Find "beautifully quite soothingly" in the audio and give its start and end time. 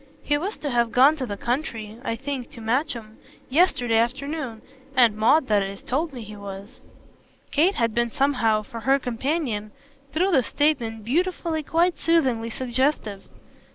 11.05-12.49